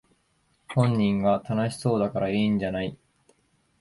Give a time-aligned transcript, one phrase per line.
[0.73, 2.97] 本人が楽しそうだからいいんじゃない